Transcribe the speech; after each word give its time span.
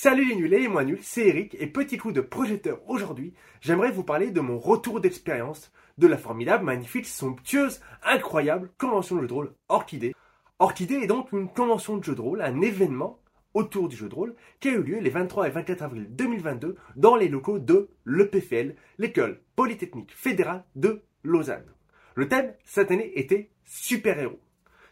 Salut 0.00 0.28
les 0.28 0.36
nuls 0.36 0.54
et 0.54 0.60
les 0.60 0.68
moins 0.68 0.84
nuls, 0.84 1.00
c'est 1.02 1.26
Eric 1.26 1.56
et 1.58 1.66
petit 1.66 1.98
coup 1.98 2.12
de 2.12 2.20
projecteur 2.20 2.78
aujourd'hui, 2.88 3.34
j'aimerais 3.60 3.90
vous 3.90 4.04
parler 4.04 4.30
de 4.30 4.40
mon 4.40 4.56
retour 4.56 5.00
d'expérience 5.00 5.72
de 5.98 6.06
la 6.06 6.16
formidable, 6.16 6.64
magnifique, 6.64 7.04
somptueuse, 7.04 7.80
incroyable 8.04 8.70
convention 8.78 9.16
de 9.16 9.22
jeu 9.22 9.26
de 9.26 9.32
rôle 9.32 9.54
Orchidée. 9.68 10.14
Orchidée 10.60 11.00
est 11.02 11.08
donc 11.08 11.32
une 11.32 11.48
convention 11.48 11.96
de 11.96 12.04
jeu 12.04 12.14
de 12.14 12.20
rôle, 12.20 12.42
un 12.42 12.60
événement 12.60 13.18
autour 13.54 13.88
du 13.88 13.96
jeu 13.96 14.08
de 14.08 14.14
rôle 14.14 14.36
qui 14.60 14.68
a 14.68 14.74
eu 14.74 14.84
lieu 14.84 15.00
les 15.00 15.10
23 15.10 15.48
et 15.48 15.50
24 15.50 15.82
avril 15.82 16.06
2022 16.10 16.76
dans 16.94 17.16
les 17.16 17.28
locaux 17.28 17.58
de 17.58 17.88
l'EPFL, 18.04 18.76
l'école 18.98 19.40
polytechnique 19.56 20.14
fédérale 20.14 20.62
de 20.76 21.02
Lausanne. 21.24 21.66
Le 22.14 22.28
thème 22.28 22.54
cette 22.64 22.92
année 22.92 23.10
était 23.18 23.50
super-héros. 23.64 24.38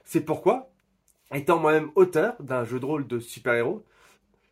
C'est 0.02 0.23
pourquoi, 0.23 0.73
étant 1.32 1.61
moi-même 1.61 1.93
auteur 1.95 2.34
d'un 2.43 2.64
jeu 2.64 2.80
de 2.80 2.86
rôle 2.86 3.07
de 3.07 3.20
super-héros, 3.20 3.84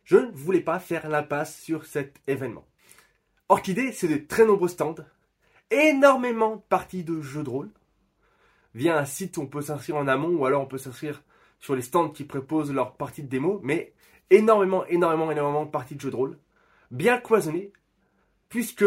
je 0.05 0.17
ne 0.17 0.31
voulais 0.31 0.61
pas 0.61 0.79
faire 0.79 1.09
l'impasse 1.09 1.59
sur 1.59 1.85
cet 1.85 2.21
événement. 2.27 2.65
Orchidée, 3.49 3.91
c'est 3.91 4.07
de 4.07 4.17
très 4.17 4.45
nombreux 4.45 4.69
stands, 4.69 4.95
énormément 5.71 6.57
de 6.57 6.61
parties 6.61 7.03
de 7.03 7.21
jeux 7.21 7.43
de 7.43 7.49
rôle. 7.49 7.71
Via 8.73 8.97
un 8.97 9.05
site 9.05 9.37
où 9.37 9.41
on 9.41 9.47
peut 9.47 9.61
s'inscrire 9.61 9.97
en 9.97 10.07
amont 10.07 10.35
ou 10.35 10.45
alors 10.45 10.61
on 10.61 10.67
peut 10.67 10.77
s'inscrire 10.77 11.23
sur 11.59 11.75
les 11.75 11.81
stands 11.81 12.09
qui 12.09 12.23
proposent 12.23 12.73
leurs 12.73 12.95
parties 12.95 13.23
de 13.23 13.27
démo, 13.27 13.59
mais 13.63 13.93
énormément, 14.29 14.85
énormément, 14.85 15.31
énormément 15.31 15.65
de 15.65 15.71
parties 15.71 15.95
de 15.95 16.01
jeux 16.01 16.11
de 16.11 16.15
rôle, 16.15 16.37
bien 16.91 17.17
cloisonnées, 17.17 17.71
puisque 18.49 18.85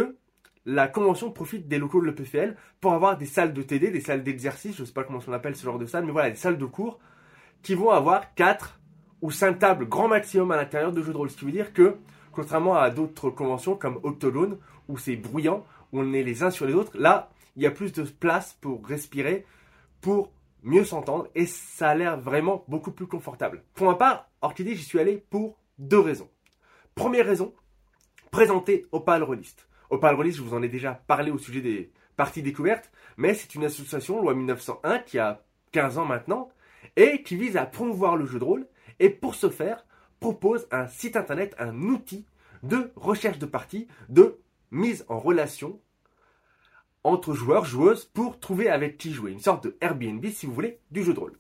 la 0.66 0.86
convention 0.86 1.32
profite 1.32 1.66
des 1.66 1.78
locaux 1.78 2.00
de 2.00 2.06
l'EPFL 2.06 2.56
pour 2.80 2.92
avoir 2.92 3.16
des 3.16 3.27
salles 3.27 3.55
de 3.55 3.62
TD, 3.62 3.91
des 3.91 4.00
salles 4.00 4.22
d'exercice, 4.22 4.77
je 4.77 4.82
ne 4.82 4.86
sais 4.86 4.92
pas 4.92 5.05
comment 5.05 5.20
on 5.27 5.32
appelle 5.32 5.56
ce 5.56 5.64
genre 5.64 5.78
de 5.78 5.86
salles, 5.86 6.05
mais 6.05 6.12
voilà, 6.12 6.30
des 6.30 6.36
salles 6.36 6.58
de 6.58 6.66
cours 6.66 6.98
qui 7.62 7.74
vont 7.74 7.91
avoir 7.91 8.34
4 8.34 8.77
ou 9.22 9.30
5 9.30 9.58
tables 9.58 9.88
grand 9.88 10.08
maximum 10.08 10.50
à 10.50 10.56
l'intérieur 10.56 10.92
de 10.92 11.02
jeux 11.02 11.12
de 11.12 11.16
rôle. 11.16 11.30
Ce 11.30 11.36
qui 11.36 11.45
veut 11.45 11.52
dire 11.52 11.72
que, 11.72 11.96
contrairement 12.32 12.77
à 12.77 12.90
d'autres 12.90 13.30
conventions 13.30 13.77
comme 13.77 14.00
Octogone, 14.02 14.58
où 14.88 14.98
c'est 14.98 15.16
bruyant, 15.16 15.64
où 15.92 16.00
on 16.00 16.12
est 16.12 16.22
les 16.22 16.42
uns 16.42 16.50
sur 16.50 16.66
les 16.66 16.74
autres, 16.74 16.97
là, 16.98 17.30
il 17.56 17.62
y 17.62 17.66
a 17.66 17.70
plus 17.70 17.92
de 17.92 18.02
place 18.02 18.56
pour 18.61 18.86
respirer, 18.86 19.44
pour 20.00 20.30
mieux 20.62 20.84
s'entendre, 20.84 21.28
et 21.34 21.46
ça 21.46 21.91
a 21.91 21.94
l'air 21.94 22.19
vraiment 22.19 22.64
beaucoup 22.69 22.92
plus 22.92 23.06
confortable. 23.06 23.62
Pour 23.74 23.86
ma 23.86 23.94
part, 23.94 24.28
Orchidée, 24.42 24.74
j'y 24.74 24.84
suis 24.84 25.00
allé 25.00 25.24
pour 25.30 25.58
deux 25.78 25.98
raisons. 25.98 26.28
Première 26.94 27.27
raison, 27.27 27.55
présenter 28.30 28.86
Opal 28.92 29.22
Rollist. 29.22 29.69
Opal 29.91 30.14
Rollist, 30.14 30.39
je 30.39 30.42
vous 30.42 30.55
en 30.55 30.62
ai 30.62 30.69
déjà 30.69 30.94
parlé 31.06 31.30
au 31.30 31.39
sujet 31.39 31.61
des 31.61 31.92
parties 32.16 32.42
découvertes, 32.42 32.91
mais 33.16 33.34
c'est 33.34 33.55
une 33.55 33.64
association, 33.64 34.20
loi 34.20 34.34
1901, 34.34 34.98
qui 35.00 35.19
a 35.19 35.42
15 35.72 35.98
ans 35.98 36.05
maintenant, 36.05 36.50
et 36.96 37.22
qui 37.22 37.36
vise 37.36 37.56
à 37.56 37.66
promouvoir 37.66 38.16
le 38.16 38.27
jeu 38.27 38.39
de 38.39 38.44
rôle 38.44 38.66
et 39.00 39.10
pour 39.10 39.34
ce 39.34 39.50
faire 39.50 39.84
propose 40.20 40.66
un 40.70 40.86
site 40.86 41.16
internet, 41.16 41.54
un 41.58 41.82
outil 41.82 42.27
de 42.62 42.91
recherche 42.96 43.38
de 43.38 43.46
parties, 43.46 43.86
de 44.08 44.40
mise 44.70 45.05
en 45.08 45.18
relation 45.18 45.80
entre 47.05 47.32
joueurs, 47.32 47.64
joueuses 47.64 48.05
pour 48.05 48.40
trouver 48.40 48.68
avec 48.68 48.98
qui 48.98 49.12
jouer. 49.12 49.32
Une 49.32 49.40
sorte 49.40 49.64
de 49.64 49.77
Airbnb, 49.80 50.24
si 50.27 50.46
vous 50.46 50.52
voulez, 50.52 50.80
du 50.90 51.02
jeu 51.02 51.14
de 51.14 51.20
rôle. 51.20 51.38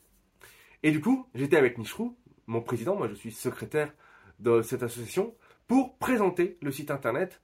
Et 0.82 0.92
du 0.92 1.00
coup, 1.00 1.26
j'étais 1.34 1.56
avec 1.56 1.78
Nishrou, 1.78 2.16
mon 2.46 2.62
président, 2.62 2.96
moi 2.96 3.08
je 3.08 3.14
suis 3.14 3.32
secrétaire 3.32 3.92
de 4.38 4.62
cette 4.62 4.82
association, 4.82 5.34
pour 5.66 5.98
présenter 5.98 6.56
le 6.62 6.70
site 6.70 6.90
internet 6.90 7.42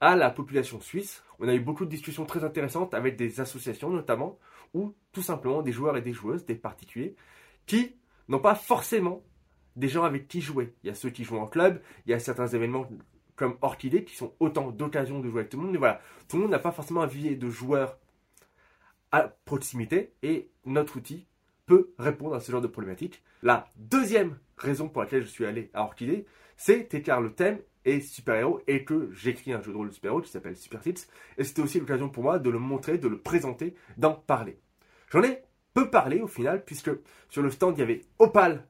à 0.00 0.16
la 0.16 0.30
population 0.30 0.80
suisse. 0.80 1.22
On 1.38 1.48
a 1.48 1.54
eu 1.54 1.60
beaucoup 1.60 1.84
de 1.84 1.90
discussions 1.90 2.26
très 2.26 2.44
intéressantes 2.44 2.92
avec 2.92 3.16
des 3.16 3.40
associations 3.40 3.90
notamment, 3.90 4.38
ou 4.74 4.94
tout 5.12 5.22
simplement 5.22 5.62
des 5.62 5.72
joueurs 5.72 5.96
et 5.96 6.02
des 6.02 6.12
joueuses, 6.12 6.44
des 6.44 6.56
particuliers, 6.56 7.14
qui 7.66 7.96
n'ont 8.28 8.40
pas 8.40 8.54
forcément 8.54 9.22
des 9.76 9.88
gens 9.88 10.04
avec 10.04 10.28
qui 10.28 10.40
jouer. 10.40 10.74
Il 10.82 10.88
y 10.88 10.90
a 10.90 10.94
ceux 10.94 11.10
qui 11.10 11.24
jouent 11.24 11.38
en 11.38 11.46
club, 11.46 11.80
il 12.06 12.10
y 12.10 12.14
a 12.14 12.18
certains 12.18 12.48
événements 12.48 12.88
comme 13.36 13.56
Orchidée 13.60 14.04
qui 14.04 14.16
sont 14.16 14.34
autant 14.40 14.70
d'occasions 14.70 15.20
de 15.20 15.28
jouer 15.28 15.40
avec 15.40 15.50
tout 15.50 15.58
le 15.58 15.64
monde. 15.64 15.72
Mais 15.72 15.78
voilà, 15.78 16.00
tout 16.28 16.36
le 16.36 16.42
monde 16.42 16.50
n'a 16.50 16.58
pas 16.58 16.72
forcément 16.72 17.02
un 17.02 17.06
vivier 17.06 17.36
de 17.36 17.50
joueurs 17.50 17.98
à 19.12 19.22
proximité 19.44 20.14
et 20.22 20.50
notre 20.64 20.96
outil 20.96 21.26
peut 21.66 21.92
répondre 21.98 22.34
à 22.34 22.40
ce 22.40 22.50
genre 22.50 22.60
de 22.60 22.66
problématique. 22.66 23.22
La 23.42 23.68
deuxième 23.76 24.38
raison 24.56 24.88
pour 24.88 25.02
laquelle 25.02 25.22
je 25.22 25.28
suis 25.28 25.44
allé 25.44 25.70
à 25.74 25.82
Orchidée, 25.82 26.26
c'est 26.56 26.88
car 27.02 27.20
le 27.20 27.32
thème 27.32 27.58
est 27.84 28.00
super-héros 28.00 28.62
et 28.66 28.84
que 28.84 29.10
j'écris 29.12 29.52
un 29.52 29.60
jeu 29.60 29.72
de 29.72 29.76
rôle 29.76 29.88
de 29.88 29.94
super-héros 29.94 30.22
qui 30.22 30.30
s'appelle 30.30 30.56
Super 30.56 30.84
Hits. 30.86 31.06
Et 31.38 31.44
c'était 31.44 31.62
aussi 31.62 31.78
l'occasion 31.78 32.08
pour 32.08 32.22
moi 32.22 32.38
de 32.38 32.50
le 32.50 32.58
montrer, 32.58 32.98
de 32.98 33.08
le 33.08 33.18
présenter, 33.18 33.74
d'en 33.96 34.14
parler. 34.14 34.58
J'en 35.10 35.22
ai 35.22 35.42
peu 35.74 35.90
parlé 35.90 36.20
au 36.20 36.26
final, 36.26 36.64
puisque 36.64 36.90
sur 37.28 37.42
le 37.42 37.50
stand 37.50 37.76
il 37.76 37.80
y 37.80 37.82
avait 37.82 38.00
Opal 38.18 38.66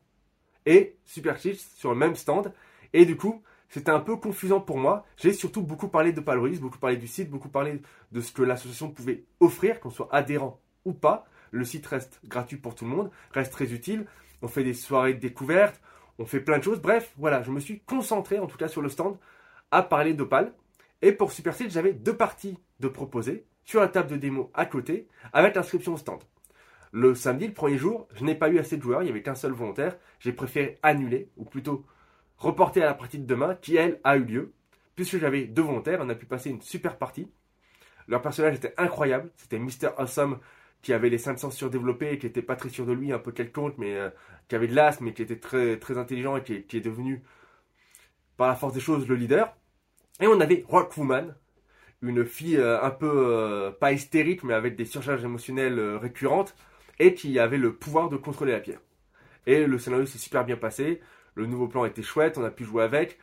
et 0.67 0.97
Super 1.05 1.39
sur 1.39 1.91
le 1.91 1.97
même 1.97 2.17
stand. 2.17 2.53
Et 2.93 3.07
du 3.07 3.17
coup, 3.17 3.43
c'était 3.69 3.91
un 3.91 4.01
peu 4.01 4.17
confusant 4.17 4.61
pour 4.61 4.79
moi. 4.79 5.07
J'ai 5.17 5.33
surtout 5.33 5.63
beaucoup 5.63 5.89
parlé 5.89 6.13
de 6.13 6.21
Paloris, 6.21 6.61
beaucoup 6.61 6.79
parlé 6.79 6.97
du 6.97 7.07
site, 7.07 7.31
beaucoup 7.31 7.49
parlé 7.49 7.81
de 8.13 8.21
ce 8.21 8.33
que 8.33 8.43
l'association 8.43 8.91
pouvait 8.91 9.25
offrir, 9.41 9.81
qu'on 9.81 9.91
soit 9.91 10.09
adhérent 10.13 10.61
ou 10.85 10.93
pas. 10.93 11.27
Le 11.53 11.65
site 11.65 11.87
reste 11.87 12.21
gratuit 12.25 12.57
pour 12.57 12.75
tout 12.75 12.85
le 12.85 12.91
monde, 12.91 13.11
reste 13.33 13.53
très 13.53 13.73
utile. 13.73 14.07
On 14.43 14.49
fait 14.49 14.65
des 14.65 14.75
soirées 14.75 15.15
de 15.15 15.21
découverte, 15.21 15.81
on 16.19 16.27
fait 16.27 16.41
plein 16.41 16.59
de 16.59 16.65
choses. 16.65 16.81
Bref, 16.81 17.13
voilà, 17.17 17.43
je 17.43 17.51
me 17.51 17.61
suis 17.61 17.81
concentré, 17.81 18.39
en 18.39 18.47
tout 18.47 18.59
cas 18.59 18.69
sur 18.69 18.83
le 18.83 18.89
stand, 18.89 19.17
à 19.71 19.83
parler 19.83 20.15
d'Opal. 20.15 20.53
Et 21.03 21.13
pour 21.13 21.33
Super 21.33 21.55
j'avais 21.69 21.93
deux 21.93 22.17
parties 22.17 22.59
de 22.81 22.89
proposer 22.89 23.47
sur 23.65 23.81
la 23.81 23.89
table 23.89 24.11
de 24.11 24.17
démo 24.17 24.51
à 24.55 24.67
côté, 24.67 25.09
avec 25.33 25.55
l'inscription 25.55 25.95
au 25.95 25.97
stand. 25.97 26.21
Le 26.97 27.15
samedi, 27.15 27.47
le 27.47 27.53
premier 27.53 27.77
jour, 27.77 28.09
je 28.15 28.25
n'ai 28.25 28.35
pas 28.35 28.49
eu 28.49 28.59
assez 28.59 28.79
de 28.79 28.83
joueurs, 28.83 29.03
il 29.03 29.05
n'y 29.05 29.11
avait 29.11 29.21
qu'un 29.21 29.35
seul 29.35 29.53
volontaire. 29.53 29.99
J'ai 30.19 30.33
préféré 30.33 30.79
annuler, 30.83 31.29
ou 31.37 31.45
plutôt 31.45 31.85
reporter 32.39 32.83
à 32.83 32.87
la 32.87 32.95
partie 32.95 33.19
de 33.19 33.27
demain, 33.27 33.55
qui 33.55 33.77
elle 33.77 34.01
a 34.03 34.17
eu 34.17 34.25
lieu. 34.25 34.55
Puisque 34.95 35.19
j'avais 35.19 35.45
deux 35.45 35.61
volontaires, 35.61 35.99
on 36.01 36.09
a 36.09 36.15
pu 36.15 36.25
passer 36.25 36.49
une 36.49 36.63
super 36.63 36.97
partie. 36.97 37.31
Leur 38.09 38.23
personnage 38.23 38.55
était 38.55 38.73
incroyable. 38.79 39.31
C'était 39.37 39.59
Mr. 39.59 39.91
Awesome 39.99 40.39
qui 40.81 40.95
avait 40.95 41.11
les 41.11 41.19
500 41.19 41.51
surdéveloppés 41.51 42.13
et 42.13 42.19
qui 42.19 42.27
était 42.27 42.41
pas 42.41 42.57
très 42.57 42.71
sûr 42.71 42.87
de 42.87 42.93
lui, 42.93 43.13
un 43.13 43.19
peu 43.19 43.31
quelconque, 43.31 43.75
mais 43.77 43.95
euh, 43.95 44.09
qui 44.49 44.55
avait 44.55 44.67
de 44.69 44.75
l'asthme 44.75 45.05
mais 45.05 45.13
qui 45.13 45.21
était 45.21 45.39
très, 45.39 45.79
très 45.79 45.99
intelligent 45.99 46.39
et 46.39 46.43
qui, 46.43 46.77
est 46.79 46.81
devenu, 46.81 47.23
par 48.39 48.49
la 48.49 48.55
force 48.55 48.73
des 48.73 48.81
choses, 48.81 49.07
le 49.07 49.17
leader. 49.17 49.55
Et 50.21 50.29
on 50.29 50.41
avait 50.41 50.65
Rockwoman, 50.67 51.35
une 52.01 52.25
fille 52.25 52.57
euh, 52.57 52.83
un 52.83 52.91
peu, 52.91 53.13
euh, 53.13 53.71
pas 53.71 53.93
hystérique, 53.93 54.45
mais 54.45 54.55
avec 54.55 54.77
des 54.77 54.87
surcharges 54.87 55.25
émotionnelles 55.25 55.79
récurrentes 55.97 56.57
et 56.99 57.15
qui 57.15 57.39
avait 57.39 57.59
le 57.59 57.75
pouvoir 57.75 58.09
de 58.09 58.17
contrôler 58.17 58.53
la 58.53 58.61
pierre. 58.61 58.81
Et 59.47 59.67
le 59.67 59.79
scénario 59.79 60.07
s'est 60.07 60.19
super 60.19 60.45
bien 60.45 60.57
passé, 60.57 61.01
le 61.35 61.47
nouveau 61.47 61.69
plan 61.69 61.85
était 61.85 62.03
chouette, 62.03 62.39
on 62.39 62.45
a 62.45 62.51
pu 62.51 62.65
jouer 62.65 62.83
avec. 62.83 63.19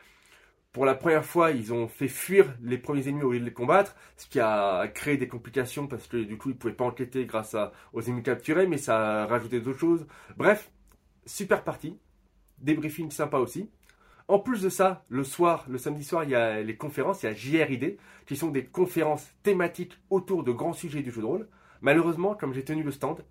Pour 0.72 0.86
la 0.86 0.94
première 0.94 1.24
fois, 1.24 1.52
ils 1.52 1.72
ont 1.72 1.86
fait 1.86 2.08
fuir 2.08 2.52
les 2.62 2.78
premiers 2.78 3.08
ennemis 3.08 3.22
au 3.22 3.32
lieu 3.32 3.40
de 3.40 3.44
les 3.44 3.52
combattre, 3.52 3.94
ce 4.16 4.26
qui 4.26 4.40
a 4.40 4.88
créé 4.88 5.16
des 5.16 5.28
complications 5.28 5.86
parce 5.86 6.08
que 6.08 6.16
du 6.16 6.36
coup 6.36 6.50
ils 6.50 6.56
pouvaient 6.56 6.72
pas 6.72 6.84
enquêter 6.84 7.26
grâce 7.26 7.54
aux 7.92 8.02
ennemis 8.02 8.24
capturés, 8.24 8.66
mais 8.66 8.78
ça 8.78 9.22
a 9.22 9.26
rajouté 9.26 9.60
d'autres 9.60 9.78
choses. 9.78 10.06
Bref, 10.36 10.72
super 11.26 11.62
partie, 11.62 11.96
débriefing 12.58 13.10
sympa 13.10 13.38
aussi. 13.38 13.70
En 14.26 14.38
plus 14.38 14.62
de 14.62 14.68
ça, 14.70 15.04
le 15.08 15.22
soir, 15.22 15.66
le 15.68 15.76
samedi 15.76 16.02
soir, 16.02 16.24
il 16.24 16.30
y 16.30 16.34
a 16.34 16.62
les 16.62 16.76
conférences, 16.76 17.22
il 17.22 17.26
y 17.26 17.28
a 17.28 17.34
JRID, 17.34 17.98
qui 18.26 18.36
sont 18.36 18.48
des 18.48 18.64
conférences 18.64 19.30
thématiques 19.42 19.98
autour 20.08 20.42
de 20.44 20.50
grands 20.50 20.72
sujets 20.72 21.02
du 21.02 21.10
jeu 21.10 21.20
de 21.20 21.26
rôle. 21.26 21.48
Malheureusement, 21.82 22.34
comme 22.34 22.54
j'ai 22.54 22.64
tenu 22.64 22.82
le 22.82 22.90
stand, 22.90 23.22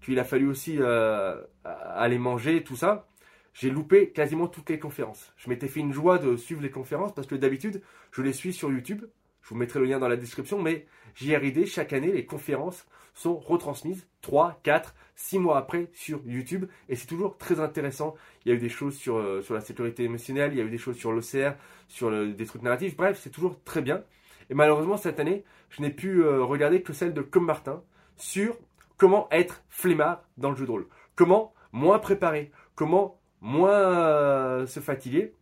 qu'il 0.00 0.18
a 0.18 0.24
fallu 0.24 0.46
aussi 0.48 0.76
euh, 0.78 1.40
aller 1.64 2.18
manger, 2.18 2.62
tout 2.62 2.76
ça, 2.76 3.08
j'ai 3.54 3.70
loupé 3.70 4.10
quasiment 4.10 4.46
toutes 4.46 4.70
les 4.70 4.78
conférences. 4.78 5.32
Je 5.36 5.48
m'étais 5.50 5.68
fait 5.68 5.80
une 5.80 5.92
joie 5.92 6.18
de 6.18 6.36
suivre 6.36 6.62
les 6.62 6.70
conférences 6.70 7.14
parce 7.14 7.26
que 7.26 7.34
d'habitude, 7.34 7.82
je 8.12 8.22
les 8.22 8.32
suis 8.32 8.52
sur 8.52 8.70
YouTube. 8.70 9.04
Je 9.42 9.48
vous 9.48 9.56
mettrai 9.56 9.80
le 9.80 9.86
lien 9.86 9.98
dans 9.98 10.08
la 10.08 10.16
description, 10.16 10.60
mais 10.60 10.86
JRID, 11.14 11.66
chaque 11.66 11.92
année, 11.92 12.12
les 12.12 12.24
conférences 12.24 12.86
sont 13.14 13.36
retransmises 13.38 14.06
3, 14.22 14.60
4, 14.62 14.94
6 15.16 15.38
mois 15.40 15.58
après 15.58 15.90
sur 15.92 16.22
YouTube 16.24 16.66
et 16.88 16.96
c'est 16.96 17.06
toujours 17.06 17.36
très 17.36 17.60
intéressant. 17.60 18.14
Il 18.44 18.50
y 18.50 18.52
a 18.52 18.54
eu 18.54 18.60
des 18.60 18.68
choses 18.68 18.96
sur, 18.96 19.16
euh, 19.16 19.42
la 19.50 19.60
sécurité 19.60 20.04
émotionnelle, 20.04 20.52
il 20.52 20.58
y 20.58 20.60
a 20.62 20.64
eu 20.64 20.70
des 20.70 20.78
choses 20.78 20.96
sur 20.96 21.12
l'OCR, 21.12 21.54
sur 21.88 22.10
des 22.10 22.46
trucs 22.46 22.62
narratifs, 22.62 22.96
bref, 22.96 23.18
c'est 23.20 23.30
toujours 23.30 23.62
très 23.64 23.82
bien. 23.82 24.04
Et 24.48 24.54
malheureusement, 24.54 24.96
cette 24.96 25.20
année, 25.20 25.44
je 25.70 25.82
n'ai 25.82 25.90
pu 25.90 26.22
euh, 26.22 26.42
regarder 26.42 26.82
que 26.82 26.92
celle 26.92 27.12
de 27.14 27.22
Comme 27.22 27.46
Martin 27.46 27.82
sur 28.16 28.56
comment 29.00 29.28
être 29.30 29.64
flemmard 29.70 30.22
dans 30.36 30.50
le 30.50 30.56
jeu 30.56 30.66
de 30.66 30.70
rôle? 30.70 30.86
Comment 31.16 31.54
moins 31.72 31.98
préparer? 31.98 32.52
Comment 32.74 33.18
moins 33.40 33.70
euh, 33.70 34.66
se 34.66 34.78
fatiguer 34.78 35.34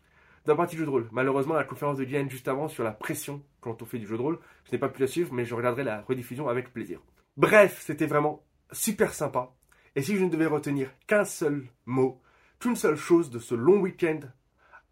d'un 0.46 0.54
partie 0.54 0.76
de 0.76 0.80
jeu 0.80 0.86
de 0.86 0.90
rôle? 0.90 1.08
Malheureusement, 1.10 1.54
la 1.54 1.64
conférence 1.64 1.98
de 1.98 2.04
Diane 2.04 2.30
juste 2.30 2.46
avant 2.46 2.68
sur 2.68 2.84
la 2.84 2.92
pression 2.92 3.42
quand 3.60 3.82
on 3.82 3.84
fait 3.84 3.98
du 3.98 4.06
jeu 4.06 4.16
de 4.16 4.22
rôle, 4.22 4.38
je 4.64 4.72
n'ai 4.72 4.78
pas 4.78 4.88
pu 4.88 5.00
la 5.00 5.08
suivre, 5.08 5.34
mais 5.34 5.44
je 5.44 5.56
regarderai 5.56 5.82
la 5.82 6.02
rediffusion 6.02 6.48
avec 6.48 6.72
plaisir. 6.72 7.00
Bref, 7.36 7.82
c'était 7.84 8.06
vraiment 8.06 8.44
super 8.70 9.12
sympa. 9.12 9.52
Et 9.96 10.02
si 10.02 10.16
je 10.16 10.24
ne 10.24 10.30
devais 10.30 10.46
retenir 10.46 10.90
qu'un 11.08 11.24
seul 11.24 11.66
mot, 11.84 12.22
qu'une 12.60 12.76
seule 12.76 12.96
chose 12.96 13.28
de 13.28 13.40
ce 13.40 13.56
long 13.56 13.80
week-end 13.80 14.20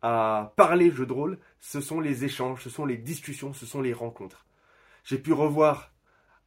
à 0.03 0.53
parler 0.57 0.91
jeu 0.91 1.07
de 1.07 1.13
rôle, 1.13 1.39
ce 1.61 1.81
sont 1.81 2.01
les 2.01 2.25
échanges, 2.25 2.65
ce 2.65 2.71
sont 2.71 2.85
les 2.85 2.97
discussions, 2.97 3.53
ce 3.53 3.65
sont 3.65 3.81
les 3.81 3.93
rencontres. 3.93 4.45
J'ai 5.05 5.19
pu 5.19 5.33
revoir 5.33 5.93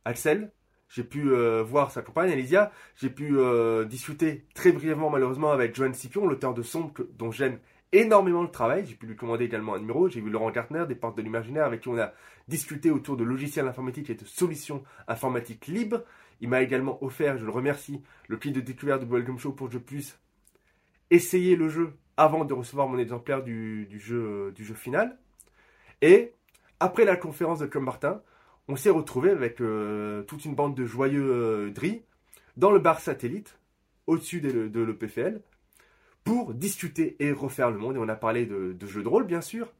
Axel, 0.03 0.51
j'ai 0.89 1.03
pu 1.03 1.31
euh, 1.31 1.63
voir 1.63 1.91
sa 1.91 2.01
compagne, 2.01 2.31
Alicia. 2.31 2.71
J'ai 2.95 3.11
pu 3.11 3.37
euh, 3.37 3.85
discuter 3.85 4.45
très 4.55 4.71
brièvement, 4.71 5.11
malheureusement, 5.11 5.51
avec 5.51 5.75
Joanne 5.75 5.93
Scipion, 5.93 6.27
l'auteur 6.27 6.55
de 6.55 6.63
Sombre, 6.63 6.91
dont 7.15 7.31
j'aime 7.31 7.59
énormément 7.91 8.43
de 8.43 8.49
travail. 8.49 8.85
J'ai 8.87 8.95
pu 8.95 9.05
lui 9.05 9.15
commander 9.15 9.45
également 9.45 9.75
un 9.75 9.79
numéro. 9.79 10.09
J'ai 10.09 10.19
vu 10.19 10.31
Laurent 10.31 10.49
Gartner 10.49 10.85
des 10.87 10.95
Portes 10.95 11.15
de 11.15 11.21
l'Imaginaire 11.21 11.65
avec 11.65 11.81
qui 11.81 11.89
on 11.89 11.97
a 11.97 12.11
discuté 12.47 12.89
autour 12.89 13.17
de 13.17 13.23
logiciels 13.23 13.67
informatiques 13.67 14.09
et 14.09 14.15
de 14.15 14.25
solutions 14.25 14.83
informatiques 15.07 15.67
libres. 15.67 16.03
Il 16.41 16.49
m'a 16.49 16.61
également 16.61 17.03
offert, 17.03 17.37
je 17.37 17.45
le 17.45 17.51
remercie, 17.51 18.01
le 18.27 18.37
kit 18.37 18.51
de 18.51 18.61
découverte 18.61 19.05
de 19.05 19.13
Welcome 19.13 19.37
Show 19.37 19.51
pour 19.51 19.67
que 19.67 19.73
je 19.73 19.79
puisse 19.79 20.19
essayer 21.11 21.55
le 21.55 21.69
jeu 21.69 21.93
avant 22.17 22.45
de 22.45 22.53
recevoir 22.53 22.87
mon 22.87 22.97
exemplaire 22.97 23.43
du, 23.43 23.87
jeu, 23.99 24.51
du 24.55 24.65
jeu 24.65 24.73
final. 24.73 25.19
Et 26.01 26.33
après 26.79 27.05
la 27.05 27.15
conférence 27.15 27.59
de 27.59 27.67
Club 27.67 27.83
Martin, 27.83 28.21
on 28.69 28.75
s'est 28.75 28.91
retrouvé 28.91 29.31
avec 29.31 29.61
euh, 29.61 30.21
toute 30.23 30.45
une 30.45 30.53
bande 30.53 30.75
de 30.75 30.85
joyeux 30.85 31.31
euh, 31.33 31.71
dris 31.71 32.03
dans 32.55 32.71
le 32.71 32.79
bar 32.79 32.99
satellite, 32.99 33.57
au-dessus 34.05 34.41
de, 34.41 34.79
l'EPFL, 34.79 35.41
pour 36.23 36.53
discuter 36.53 37.15
et 37.19 37.31
refaire 37.31 37.71
le 37.71 37.79
monde. 37.79 37.95
Et 37.95 37.99
on 37.99 38.07
a 38.07 38.15
parlé 38.15 38.45
de, 38.45 38.75
jeux 38.85 39.01
de 39.01 39.07
rôle, 39.07 39.25
bien 39.25 39.41
sûr, 39.41 39.73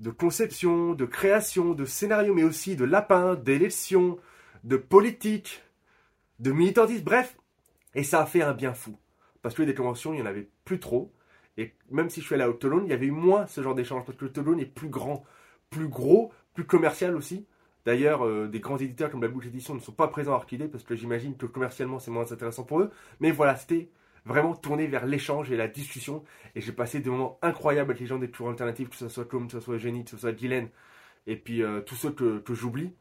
de 0.00 0.10
conception, 0.10 0.94
de 0.94 1.04
création, 1.04 1.72
de 1.72 1.84
scénario, 1.84 2.34
mais 2.34 2.42
aussi 2.42 2.74
de 2.74 2.84
lapins, 2.84 3.36
d'élections, 3.36 4.18
de 4.64 4.76
politique, 4.76 5.62
de 6.40 6.50
militantisme, 6.50 7.04
bref. 7.04 7.36
Et 7.94 8.02
ça 8.02 8.22
a 8.22 8.26
fait 8.26 8.42
un 8.42 8.54
bien 8.54 8.74
fou. 8.74 8.96
Parce 9.40 9.54
que 9.54 9.62
des 9.62 9.74
conventions, 9.74 10.12
il 10.14 10.16
n'y 10.16 10.22
en 10.22 10.26
avait 10.26 10.48
plus 10.64 10.80
trop. 10.80 11.12
Et 11.56 11.74
même 11.90 12.10
si 12.10 12.22
je 12.22 12.26
suis 12.26 12.34
allé 12.34 12.44
à 12.44 12.50
Octolone, 12.50 12.86
il 12.86 12.90
y 12.90 12.94
avait 12.94 13.10
moins 13.10 13.46
ce 13.46 13.62
genre 13.62 13.74
d'échange. 13.76 14.04
Parce 14.04 14.18
que 14.18 14.24
Octolone 14.24 14.58
est 14.58 14.66
plus 14.66 14.88
grand, 14.88 15.24
plus 15.68 15.88
gros, 15.88 16.32
plus 16.54 16.64
commercial 16.64 17.14
aussi. 17.14 17.46
D'ailleurs, 17.86 18.26
euh, 18.26 18.46
des 18.46 18.60
grands 18.60 18.76
éditeurs 18.76 19.10
comme 19.10 19.22
la 19.22 19.28
Bouche 19.28 19.46
Édition 19.46 19.74
ne 19.74 19.80
sont 19.80 19.92
pas 19.92 20.08
présents 20.08 20.32
à 20.32 20.36
Orchidée 20.36 20.68
parce 20.68 20.84
que 20.84 20.94
j'imagine 20.94 21.36
que 21.36 21.46
commercialement 21.46 21.98
c'est 21.98 22.10
moins 22.10 22.30
intéressant 22.30 22.64
pour 22.64 22.80
eux. 22.80 22.90
Mais 23.20 23.30
voilà, 23.30 23.56
c'était 23.56 23.90
vraiment 24.24 24.54
tourné 24.54 24.86
vers 24.86 25.06
l'échange 25.06 25.50
et 25.50 25.56
la 25.56 25.68
discussion. 25.68 26.24
Et 26.54 26.60
j'ai 26.60 26.72
passé 26.72 27.00
des 27.00 27.10
moments 27.10 27.38
incroyables 27.42 27.90
avec 27.90 28.00
les 28.00 28.06
gens 28.06 28.18
des 28.18 28.30
tours 28.30 28.50
alternatives, 28.50 28.88
que 28.88 28.96
ce 28.96 29.08
soit 29.08 29.24
Comme, 29.24 29.46
que 29.46 29.52
ce 29.52 29.60
soit 29.60 29.78
Jenny, 29.78 30.04
que 30.04 30.10
ce 30.10 30.18
soit 30.18 30.32
Guylaine, 30.32 30.68
et 31.26 31.36
puis 31.36 31.62
euh, 31.62 31.80
tous 31.80 31.94
ceux 31.96 32.10
que, 32.10 32.42
j'oublie. 32.54 32.92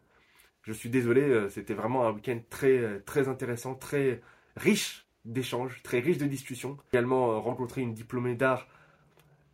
Je 0.63 0.73
suis 0.73 0.89
désolé, 0.89 1.21
euh, 1.21 1.49
c'était 1.49 1.73
vraiment 1.73 2.07
un 2.07 2.11
week-end 2.11 2.39
très, 2.49 3.01
très 3.01 3.27
intéressant, 3.27 3.75
très 3.75 4.21
riche 4.55 5.07
d'échanges, 5.25 5.81
très 5.83 5.99
riche 5.99 6.17
de 6.17 6.25
discussions. 6.25 6.77
Également 6.93 7.41
rencontré 7.41 7.81
une 7.81 7.93
diplômée 7.93 8.35
d'art 8.35 8.67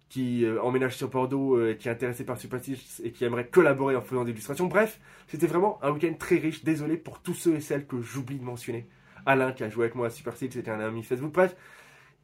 qui 0.10 0.46
euh, 0.46 0.62
emménage 0.62 0.96
sur 0.96 1.10
Bordeaux, 1.10 1.58
euh, 1.58 1.74
qui 1.74 1.88
est 1.88 1.92
intéressé 1.92 2.24
par 2.24 2.38
Superstitious 2.38 3.02
et 3.04 3.12
qui 3.12 3.26
aimerait 3.26 3.48
collaborer 3.48 3.96
en 3.96 4.02
faisant 4.02 4.24
des 4.24 4.32
illustrations. 4.32 4.68
Bref, 4.68 5.00
c'était 5.28 5.48
vraiment 5.48 5.84
un 5.84 5.92
week-end 5.92 6.14
très 6.18 6.38
riche. 6.38 6.64
Désolé 6.64 6.98
pour 6.98 7.22
tous 7.22 7.34
ceux 7.34 7.56
et 7.56 7.62
celles 7.62 7.88
que 7.88 8.02
j'oublie 8.02 8.38
de 8.38 8.44
mentionner. 8.44 8.88
Alain 9.26 9.52
qui 9.52 9.64
a 9.64 9.70
joué 9.70 9.86
avec 9.86 9.96
moi 9.96 10.08
à 10.08 10.10
Superstitious, 10.10 10.54
c'était 10.54 10.72
un 10.72 10.80
ami 10.80 11.04
Facebook. 11.04 11.34
Bref, 11.34 11.56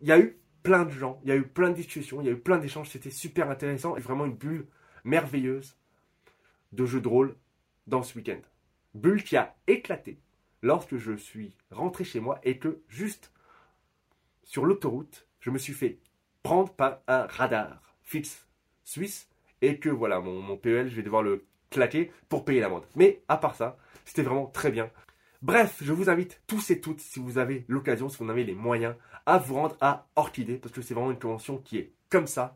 il 0.01 0.07
y 0.07 0.11
a 0.11 0.19
eu 0.19 0.37
plein 0.63 0.85
de 0.85 0.91
gens, 0.91 1.19
il 1.23 1.29
y 1.29 1.31
a 1.31 1.35
eu 1.35 1.43
plein 1.43 1.71
de 1.71 1.75
discussions, 1.75 2.21
il 2.21 2.27
y 2.27 2.29
a 2.29 2.33
eu 2.33 2.39
plein 2.39 2.59
d'échanges. 2.59 2.89
C'était 2.89 3.09
super 3.09 3.49
intéressant 3.49 3.95
et 3.95 3.99
vraiment 3.99 4.25
une 4.25 4.35
bulle 4.35 4.67
merveilleuse 5.03 5.75
de 6.71 6.85
jeux 6.85 7.01
de 7.01 7.07
rôle 7.07 7.35
dans 7.87 8.03
ce 8.03 8.15
week-end. 8.15 8.39
Bulle 8.93 9.23
qui 9.23 9.37
a 9.37 9.55
éclaté 9.67 10.19
lorsque 10.61 10.97
je 10.97 11.13
suis 11.13 11.57
rentré 11.71 12.03
chez 12.03 12.19
moi 12.19 12.39
et 12.43 12.57
que 12.57 12.81
juste 12.87 13.31
sur 14.43 14.65
l'autoroute, 14.65 15.27
je 15.39 15.49
me 15.49 15.57
suis 15.57 15.73
fait 15.73 15.99
prendre 16.43 16.73
par 16.73 17.01
un 17.07 17.25
radar 17.27 17.81
fixe 18.01 18.47
suisse 18.83 19.29
et 19.61 19.79
que 19.79 19.89
voilà, 19.89 20.19
mon, 20.19 20.41
mon 20.41 20.57
PEL, 20.57 20.89
je 20.89 20.95
vais 20.95 21.03
devoir 21.03 21.23
le 21.23 21.45
claquer 21.69 22.11
pour 22.29 22.45
payer 22.45 22.59
l'amende. 22.59 22.85
Mais 22.95 23.21
à 23.27 23.37
part 23.37 23.55
ça, 23.55 23.77
c'était 24.05 24.23
vraiment 24.23 24.47
très 24.47 24.71
bien. 24.71 24.89
Bref, 25.41 25.77
je 25.81 25.91
vous 25.91 26.09
invite 26.09 26.41
tous 26.45 26.69
et 26.69 26.79
toutes, 26.79 27.01
si 27.01 27.19
vous 27.19 27.39
avez 27.39 27.65
l'occasion, 27.67 28.09
si 28.09 28.17
vous 28.17 28.25
en 28.25 28.29
avez 28.29 28.43
les 28.43 28.53
moyens, 28.53 28.95
à 29.25 29.39
vous 29.39 29.55
rendre 29.55 29.75
à 29.81 30.07
Orchidée, 30.15 30.57
parce 30.57 30.73
que 30.73 30.81
c'est 30.81 30.93
vraiment 30.93 31.11
une 31.11 31.17
convention 31.19 31.57
qui 31.57 31.77
est 31.79 31.93
comme 32.09 32.27
ça. 32.27 32.53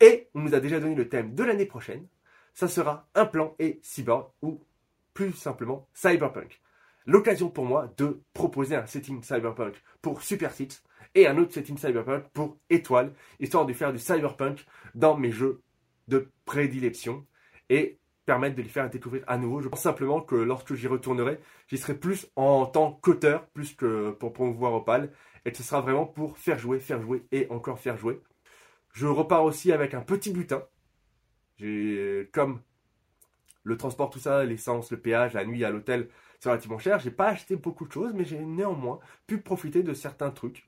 Et 0.00 0.28
on 0.34 0.40
nous 0.40 0.54
a 0.54 0.60
déjà 0.60 0.80
donné 0.80 0.96
le 0.96 1.08
thème 1.08 1.34
de 1.34 1.44
l'année 1.44 1.66
prochaine. 1.66 2.06
Ça 2.52 2.66
sera 2.66 3.08
un 3.14 3.26
plan 3.26 3.54
et 3.60 3.78
cyborg, 3.82 4.32
ou 4.42 4.64
plus 5.12 5.32
simplement 5.32 5.88
cyberpunk. 5.94 6.60
L'occasion 7.06 7.50
pour 7.50 7.66
moi 7.66 7.92
de 7.98 8.20
proposer 8.32 8.74
un 8.74 8.86
setting 8.86 9.22
cyberpunk 9.22 9.74
pour 10.02 10.22
Super 10.22 10.52
Six 10.52 10.82
et 11.14 11.26
un 11.26 11.38
autre 11.38 11.52
setting 11.52 11.78
cyberpunk 11.78 12.24
pour 12.32 12.58
étoile, 12.70 13.12
histoire 13.40 13.66
de 13.66 13.72
faire 13.72 13.92
du 13.92 13.98
cyberpunk 13.98 14.64
dans 14.94 15.16
mes 15.16 15.30
jeux 15.30 15.62
de 16.08 16.30
prédilection 16.44 17.26
et 17.70 17.98
permettre 18.26 18.56
de 18.56 18.62
les 18.62 18.68
faire 18.68 18.88
découvrir 18.90 19.22
à 19.26 19.38
nouveau. 19.38 19.60
Je 19.60 19.68
pense 19.68 19.82
simplement 19.82 20.20
que 20.20 20.34
lorsque 20.34 20.74
j'y 20.74 20.86
retournerai, 20.86 21.40
j'y 21.68 21.78
serai 21.78 21.94
plus 21.94 22.26
en 22.36 22.66
tant 22.66 22.92
qu'auteur, 23.02 23.46
plus 23.48 23.74
que 23.74 24.10
pour 24.12 24.32
promouvoir 24.32 24.74
Opal, 24.74 25.12
et 25.44 25.52
ce 25.52 25.62
sera 25.62 25.80
vraiment 25.80 26.06
pour 26.06 26.38
faire 26.38 26.58
jouer, 26.58 26.80
faire 26.80 27.02
jouer 27.02 27.26
et 27.32 27.46
encore 27.50 27.78
faire 27.78 27.98
jouer. 27.98 28.20
Je 28.92 29.06
repars 29.06 29.44
aussi 29.44 29.72
avec 29.72 29.92
un 29.92 30.00
petit 30.00 30.32
butin. 30.32 30.62
Comme 32.32 32.60
le 33.62 33.76
transport, 33.76 34.10
tout 34.10 34.18
ça, 34.18 34.44
l'essence, 34.44 34.90
le 34.90 35.00
péage, 35.00 35.34
la 35.34 35.44
nuit 35.44 35.64
à 35.64 35.70
l'hôtel, 35.70 36.08
c'est 36.40 36.48
relativement 36.48 36.78
cher. 36.78 36.98
J'ai 36.98 37.10
pas 37.10 37.28
acheté 37.28 37.56
beaucoup 37.56 37.86
de 37.86 37.92
choses, 37.92 38.12
mais 38.14 38.24
j'ai 38.24 38.38
néanmoins 38.38 39.00
pu 39.26 39.38
profiter 39.38 39.82
de 39.82 39.94
certains 39.94 40.30
trucs. 40.30 40.66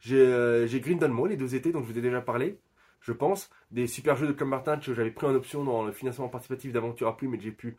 J'ai 0.00 0.20
euh, 0.20 0.66
Grindel 0.80 1.10
Mall 1.10 1.30
les 1.30 1.36
deux 1.36 1.54
étés 1.54 1.72
dont 1.72 1.82
je 1.82 1.92
vous 1.92 1.98
ai 1.98 2.02
déjà 2.02 2.20
parlé, 2.20 2.58
je 3.00 3.12
pense. 3.12 3.50
Des 3.70 3.86
super 3.86 4.16
jeux 4.16 4.26
de 4.26 4.32
Club 4.32 4.48
Martin 4.48 4.76
que 4.78 4.94
j'avais 4.94 5.10
pris 5.10 5.26
en 5.26 5.34
option 5.34 5.64
dans 5.64 5.84
le 5.84 5.92
financement 5.92 6.28
participatif 6.28 6.72
d'Aventure 6.72 7.08
à 7.08 7.16
Plus, 7.16 7.28
mais 7.28 7.38
que 7.38 7.44
j'ai 7.44 7.52
pu 7.52 7.76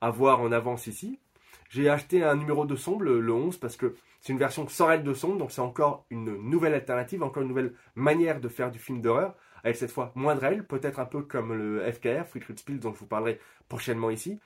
avoir 0.00 0.40
en 0.40 0.52
avance 0.52 0.86
ici. 0.86 1.18
J'ai 1.68 1.88
acheté 1.88 2.22
un 2.22 2.36
numéro 2.36 2.64
de 2.64 2.76
sombre, 2.76 3.04
le, 3.04 3.32
11, 3.32 3.56
parce 3.56 3.76
que 3.76 3.94
c'est 4.20 4.32
une 4.32 4.38
version 4.38 4.68
sans 4.68 4.86
règle 4.86 5.04
de 5.04 5.14
sombre, 5.14 5.38
donc 5.38 5.50
c'est 5.50 5.60
encore 5.60 6.06
une 6.10 6.36
nouvelle 6.48 6.74
alternative, 6.74 7.22
encore 7.22 7.42
une 7.42 7.48
nouvelle 7.48 7.74
manière 7.94 8.40
de 8.40 8.48
faire 8.48 8.70
du 8.70 8.78
film 8.78 9.00
d'horreur, 9.00 9.34
avec 9.64 9.76
cette 9.76 9.90
fois 9.90 10.12
moins 10.14 10.36
de 10.36 10.40
règles, 10.40 10.64
peut-être 10.64 11.00
un 11.00 11.06
peu 11.06 11.22
comme 11.22 11.52
le 11.52 11.90
FKR, 11.90 12.26
Friedrich 12.26 12.58
Spiel, 12.58 12.78
dont 12.78 12.92
je 12.92 12.98
vous 13.00 13.06
parlerai 13.06 13.40
prochainement 13.68 14.10
ici. 14.10 14.38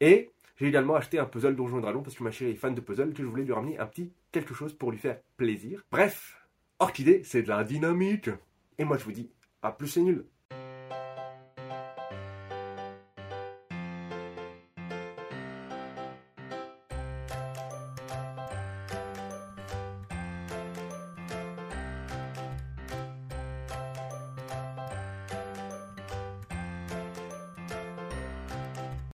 Et 0.00 0.30
j'ai 0.56 0.66
également 0.66 0.94
acheté 0.94 1.18
un 1.18 1.26
puzzle 1.26 1.56
Donjon 1.56 1.80
Dragon, 1.80 2.02
parce 2.02 2.16
que 2.16 2.24
ma 2.24 2.30
chérie 2.30 2.52
est 2.52 2.56
fan 2.56 2.74
de 2.74 2.80
puzzle, 2.80 3.12
que 3.12 3.22
je 3.22 3.28
voulais 3.28 3.44
lui 3.44 3.52
ramener 3.52 3.78
un 3.78 3.86
petit 3.86 4.12
quelque 4.30 4.54
chose 4.54 4.72
pour 4.72 4.90
lui 4.90 4.98
faire 4.98 5.18
plaisir. 5.36 5.82
Bref, 5.90 6.41
Orchidée, 6.82 7.22
c'est 7.24 7.42
de 7.42 7.48
la 7.48 7.62
dynamique. 7.62 8.28
Et 8.76 8.84
moi, 8.84 8.98
je 8.98 9.04
vous 9.04 9.12
dis, 9.12 9.30
à 9.62 9.70
plus 9.70 9.86
c'est 9.86 10.00
nul. 10.00 10.26